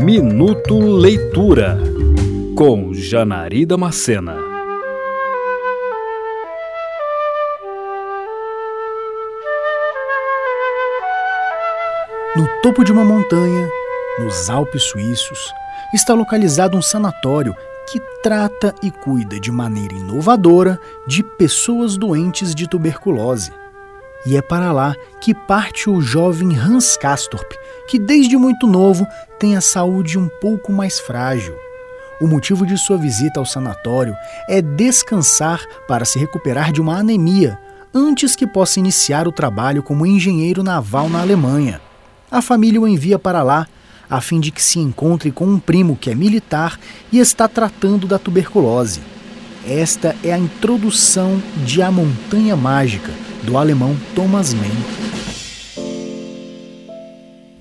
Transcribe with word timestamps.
Minuto 0.00 0.78
Leitura 0.78 1.76
com 2.54 2.94
Janari 2.94 3.66
Macena. 3.76 4.36
No 12.36 12.46
topo 12.62 12.84
de 12.84 12.92
uma 12.92 13.04
montanha, 13.04 13.68
nos 14.20 14.48
Alpes 14.48 14.84
suíços, 14.84 15.52
está 15.92 16.14
localizado 16.14 16.76
um 16.76 16.82
sanatório 16.82 17.52
que 17.90 18.00
trata 18.22 18.72
e 18.80 18.92
cuida 18.92 19.40
de 19.40 19.50
maneira 19.50 19.94
inovadora 19.94 20.78
de 21.08 21.24
pessoas 21.24 21.96
doentes 21.96 22.54
de 22.54 22.68
tuberculose. 22.68 23.52
E 24.24 24.36
é 24.36 24.42
para 24.42 24.70
lá 24.70 24.94
que 25.20 25.34
parte 25.34 25.90
o 25.90 26.00
jovem 26.00 26.56
Hans 26.56 26.96
Castorp, 26.96 27.52
que 27.88 27.98
desde 27.98 28.36
muito 28.36 28.66
novo 28.66 29.06
tem 29.38 29.56
a 29.56 29.60
saúde 29.60 30.18
um 30.18 30.28
pouco 30.40 30.72
mais 30.72 31.00
frágil. 31.00 31.54
O 32.20 32.26
motivo 32.26 32.66
de 32.66 32.76
sua 32.76 32.96
visita 32.96 33.40
ao 33.40 33.46
sanatório 33.46 34.14
é 34.48 34.60
descansar 34.60 35.60
para 35.86 36.04
se 36.04 36.18
recuperar 36.18 36.72
de 36.72 36.80
uma 36.80 36.98
anemia 36.98 37.58
antes 37.94 38.36
que 38.36 38.46
possa 38.46 38.78
iniciar 38.78 39.26
o 39.26 39.32
trabalho 39.32 39.82
como 39.82 40.04
engenheiro 40.04 40.62
naval 40.62 41.08
na 41.08 41.20
Alemanha. 41.20 41.80
A 42.30 42.42
família 42.42 42.80
o 42.80 42.86
envia 42.86 43.18
para 43.18 43.42
lá 43.42 43.66
a 44.10 44.20
fim 44.20 44.40
de 44.40 44.50
que 44.50 44.62
se 44.62 44.78
encontre 44.78 45.30
com 45.30 45.46
um 45.46 45.58
primo 45.58 45.96
que 45.96 46.10
é 46.10 46.14
militar 46.14 46.78
e 47.12 47.18
está 47.18 47.46
tratando 47.46 48.06
da 48.06 48.18
tuberculose. 48.18 49.00
Esta 49.66 50.16
é 50.24 50.32
a 50.32 50.38
introdução 50.38 51.42
de 51.64 51.82
A 51.82 51.90
Montanha 51.90 52.56
Mágica, 52.56 53.12
do 53.42 53.58
alemão 53.58 53.96
Thomas 54.14 54.54
Mann. 54.54 55.07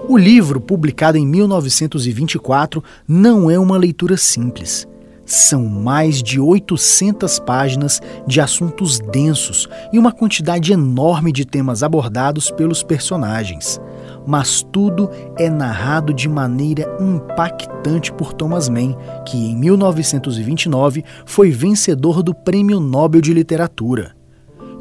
O 0.08 0.18
livro, 0.18 0.62
publicado 0.62 1.18
em 1.18 1.28
1924, 1.28 2.84
não 3.08 3.52
é 3.52 3.60
uma 3.60 3.78
leitura 3.78 4.16
simples. 4.16 4.88
São 5.26 5.66
mais 5.66 6.24
de 6.24 6.40
800 6.40 7.40
páginas 7.40 8.00
de 8.26 8.40
assuntos 8.40 9.00
densos 9.00 9.68
e 9.92 10.00
uma 10.00 10.14
quantidade 10.14 10.72
enorme 10.72 11.34
de 11.34 11.44
temas 11.44 11.84
abordados 11.84 12.50
pelos 12.50 12.82
personagens 12.82 13.82
mas 14.28 14.62
tudo 14.62 15.10
é 15.38 15.50
narrado 15.50 16.14
de 16.14 16.28
maneira 16.28 16.86
impactante 17.00 18.12
por 18.12 18.34
Thomas 18.34 18.68
Mann, 18.68 18.94
que 19.26 19.38
em 19.38 19.56
1929 19.56 21.04
foi 21.26 21.50
vencedor 21.50 22.22
do 22.22 22.36
Prêmio 22.36 22.82
Nobel 22.82 23.22
de 23.22 23.34
Literatura. 23.34 24.17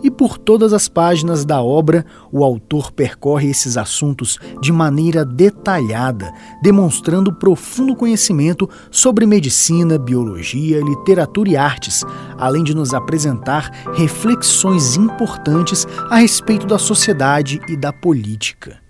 E 0.07 0.11
por 0.11 0.39
todas 0.39 0.73
as 0.73 0.87
páginas 0.87 1.45
da 1.45 1.61
obra, 1.61 2.07
o 2.31 2.45
autor 2.45 2.93
percorre 2.93 3.51
esses 3.51 3.77
assuntos 3.77 4.39
de 4.63 4.73
maneira 4.73 5.25
detalhada, 5.25 6.33
demonstrando 6.63 7.33
profundo 7.33 7.97
conhecimento 7.97 8.71
sobre 8.89 9.27
medicina, 9.27 9.99
biologia, 9.99 10.81
literatura 10.81 11.51
e 11.51 11.57
artes, 11.57 12.05
além 12.39 12.63
de 12.63 12.73
nos 12.73 12.95
apresentar 12.95 13.69
reflexões 13.95 14.97
importantes 14.97 15.85
a 16.09 16.19
respeito 16.19 16.69
da 16.69 16.79
sociedade 16.79 17.61
e 17.69 17.77
da 17.77 17.93
política. 17.93 18.86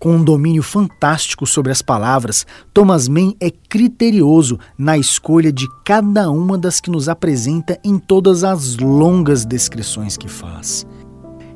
Com 0.00 0.12
um 0.12 0.24
domínio 0.24 0.62
fantástico 0.62 1.46
sobre 1.46 1.70
as 1.70 1.82
palavras, 1.82 2.46
Thomas 2.72 3.06
Mann 3.06 3.34
é 3.38 3.50
criterioso 3.50 4.58
na 4.78 4.96
escolha 4.96 5.52
de 5.52 5.68
cada 5.84 6.30
uma 6.30 6.56
das 6.56 6.80
que 6.80 6.90
nos 6.90 7.06
apresenta 7.06 7.78
em 7.84 7.98
todas 7.98 8.42
as 8.42 8.78
longas 8.78 9.44
descrições 9.44 10.16
que 10.16 10.26
faz. 10.26 10.86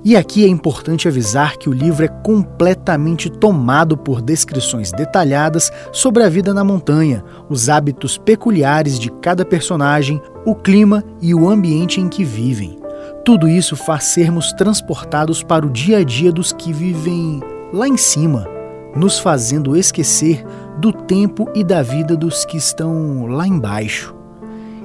E 0.05 0.15
aqui 0.15 0.45
é 0.45 0.49
importante 0.49 1.09
avisar 1.09 1.57
que 1.57 1.71
o 1.71 1.73
livro 1.73 2.05
é 2.05 2.09
completamente 2.09 3.31
tomado 3.31 3.97
por 3.97 4.21
descrições 4.21 4.93
detalhadas 4.93 5.73
sobre 5.91 6.23
a 6.23 6.29
vida 6.29 6.53
na 6.53 6.63
montanha, 6.63 7.25
os 7.49 7.71
hábitos 7.71 8.19
peculiares 8.19 8.99
de 8.99 9.11
cada 9.23 9.47
personagem, 9.47 10.21
o 10.45 10.55
clima 10.55 11.03
e 11.23 11.35
o 11.35 11.49
ambiente 11.49 11.99
em 11.99 12.11
que 12.11 12.23
vivem. 12.23 12.79
Tudo 13.25 13.49
isso 13.49 13.75
faz 13.75 14.05
sermos 14.05 14.53
transportados 14.53 15.43
para 15.43 15.65
o 15.65 15.71
dia 15.71 16.01
a 16.01 16.05
dia 16.05 16.31
dos 16.31 16.53
que 16.53 16.75
vivem 16.75 17.41
lá 17.75 17.89
em 17.89 17.97
cima, 17.97 18.47
nos 18.95 19.19
fazendo 19.19 19.77
esquecer 19.77 20.45
do 20.79 20.93
tempo 20.93 21.51
e 21.57 21.65
da 21.65 21.83
vida 21.83 22.17
dos 22.17 22.45
que 22.45 22.57
estão 22.57 23.27
lá 23.27 23.49
embaixo. 23.49 24.15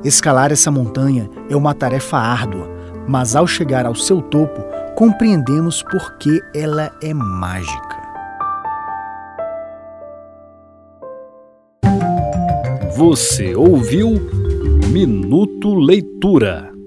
Escalar 0.03 0.51
essa 0.51 0.72
montanha 0.72 1.29
é 1.50 1.55
uma 1.55 1.75
tarefa 1.75 2.17
árdua, 2.17 2.67
mas 3.07 3.35
ao 3.35 3.45
chegar 3.45 3.85
ao 3.85 3.94
seu 3.94 4.23
topo, 4.23 4.63
compreendemos 4.95 5.83
por 5.83 6.17
que 6.17 6.41
ela 6.55 6.91
é 7.03 7.13
mágica. 7.13 8.00
Você 12.95 13.56
ouviu 13.56 14.16
Minuto 14.91 15.75
Leitura. 15.75 16.78